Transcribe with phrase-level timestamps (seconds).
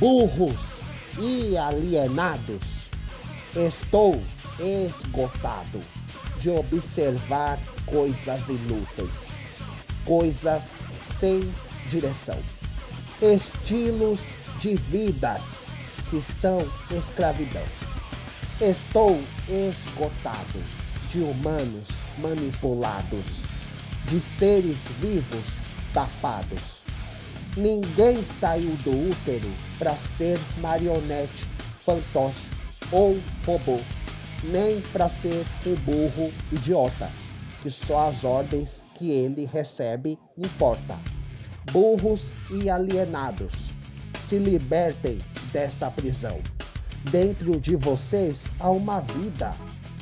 [0.00, 0.60] burros
[1.18, 2.64] e alienados.
[3.54, 4.20] Estou
[4.58, 5.80] esgotado
[6.40, 9.10] de observar coisas inúteis,
[10.06, 10.62] coisas
[11.18, 11.40] sem
[11.90, 12.38] direção,
[13.20, 14.20] estilos
[14.60, 15.42] de vidas
[16.08, 17.64] que são escravidão.
[18.58, 20.62] Estou esgotado
[21.10, 21.88] de humanos
[22.18, 23.24] manipulados,
[24.06, 25.44] de seres vivos
[25.92, 26.80] tapados
[27.56, 29.50] Ninguém saiu do útero
[29.80, 31.42] para ser marionete,
[31.86, 32.46] fantoche
[32.92, 33.80] ou robô,
[34.44, 37.08] nem para ser um burro idiota,
[37.62, 40.98] que só as ordens que ele recebe importa.
[41.72, 43.52] Burros e alienados,
[44.28, 45.18] se libertem
[45.50, 46.38] dessa prisão.
[47.10, 49.54] Dentro de vocês há uma vida.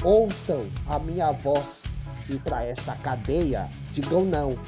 [0.02, 1.82] Ouçam a minha voz
[2.28, 4.58] e para essa cadeia digam não.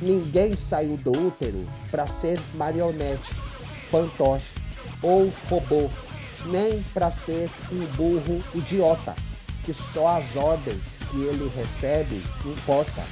[0.00, 3.30] Ninguém saiu do útero para ser marionete,
[3.92, 4.48] fantoche
[5.02, 5.90] ou robô,
[6.46, 9.14] nem para ser um burro idiota,
[9.64, 13.04] que só as ordens que ele recebe importa.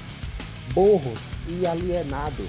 [0.72, 2.48] Burros e alienados,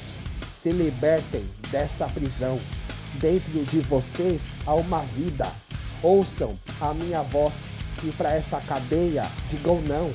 [0.58, 2.60] se libertem dessa prisão.
[3.16, 5.52] Dentro de vocês há uma vida.
[6.02, 7.54] Ouçam a minha voz
[8.04, 10.12] e para essa cadeia digam não.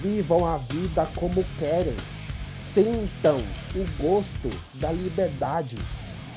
[0.00, 1.96] Vivam a vida como querem
[2.76, 3.38] sentam
[3.74, 5.78] o gosto da liberdade.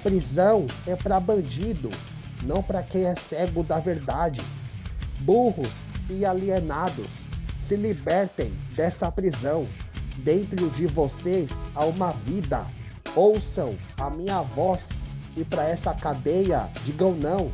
[0.02, 1.90] Prisão é para bandido,
[2.44, 4.42] não para quem é cego da verdade.
[5.20, 5.72] Burros
[6.10, 7.10] e alienados,
[7.62, 9.66] se libertem dessa prisão.
[10.18, 12.66] Dentro de vocês há uma vida.
[13.16, 14.82] Ouçam a minha voz
[15.36, 17.52] e para essa cadeia digam não.